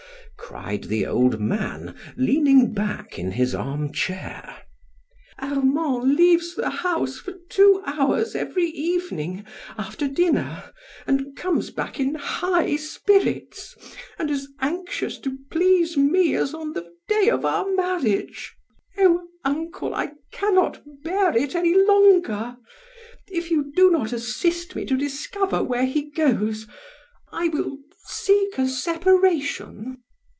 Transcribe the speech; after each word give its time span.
cried 0.53 0.85
the 0.85 1.05
old 1.07 1.39
man, 1.39 1.95
leaning 2.17 2.73
back 2.73 3.17
in 3.17 3.31
his 3.31 3.55
armchair. 3.55 4.57
"Armand 5.39 6.15
leaves 6.17 6.55
the 6.55 6.69
house 6.69 7.17
for 7.19 7.35
two 7.49 7.81
hours 7.85 8.35
every 8.35 8.65
evening, 8.65 9.45
after 9.77 10.09
dinner, 10.09 10.73
and 11.07 11.37
comes 11.37 11.69
back 11.69 12.01
in 12.01 12.15
high 12.15 12.75
spirits 12.75 13.77
and 14.19 14.29
as 14.29 14.49
anxious 14.59 15.19
to 15.19 15.37
please 15.49 15.95
me 15.95 16.35
as 16.35 16.53
on 16.53 16.73
the 16.73 16.91
day 17.07 17.29
of 17.29 17.45
our 17.45 17.71
marriage. 17.75 18.53
Oh, 18.97 19.27
uncle, 19.45 19.93
I 19.95 20.11
cannot 20.33 20.81
bear 21.01 21.33
it 21.37 21.55
any 21.55 21.75
longer! 21.77 22.57
If 23.27 23.51
you 23.51 23.71
do 23.73 23.89
not 23.89 24.11
assist 24.11 24.75
me 24.75 24.85
to 24.87 24.97
discover 24.97 25.63
where 25.63 25.85
he 25.85 26.09
goes, 26.11 26.67
I 27.31 27.47
will 27.47 27.77
seek 28.03 28.57
a 28.57 28.67
separation." 28.67 29.99